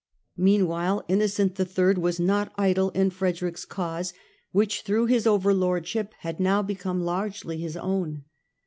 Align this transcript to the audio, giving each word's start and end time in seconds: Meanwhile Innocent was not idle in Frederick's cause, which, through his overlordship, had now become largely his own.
Meanwhile 0.37 1.03
Innocent 1.09 1.59
was 1.99 2.19
not 2.19 2.51
idle 2.57 2.89
in 2.89 3.11
Frederick's 3.11 3.65
cause, 3.65 4.13
which, 4.51 4.81
through 4.81 5.05
his 5.05 5.27
overlordship, 5.27 6.15
had 6.21 6.39
now 6.39 6.63
become 6.63 7.03
largely 7.03 7.59
his 7.59 7.77
own. 7.77 8.23